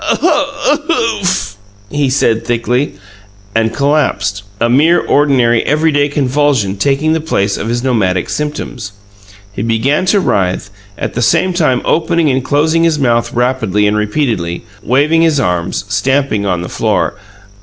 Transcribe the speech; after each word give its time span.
"Uff! 0.03 0.19
OOOFF!" 0.89 1.57
he 1.91 2.09
said 2.09 2.43
thickly, 2.43 2.93
and 3.53 3.71
collapsed 3.71 4.41
a 4.59 4.67
mere, 4.67 4.99
ordinary, 4.99 5.61
every 5.63 5.91
day 5.91 6.09
convulsion 6.09 6.75
taking 6.75 7.13
the 7.13 7.21
place 7.21 7.55
of 7.55 7.69
his 7.69 7.83
pneumatic 7.83 8.27
symptoms. 8.27 8.93
He 9.53 9.61
began 9.61 10.07
to 10.07 10.19
writhe, 10.19 10.71
at 10.97 11.13
the 11.13 11.21
same 11.21 11.53
time 11.53 11.83
opening 11.85 12.31
and 12.31 12.43
closing 12.43 12.83
his 12.83 12.97
mouth 12.97 13.31
rapidly 13.31 13.85
and 13.85 13.95
repeatedly, 13.95 14.63
waving 14.81 15.21
his 15.21 15.39
arms, 15.39 15.85
stamping 15.87 16.47
on 16.47 16.63
the 16.63 16.67
floor. 16.69 17.13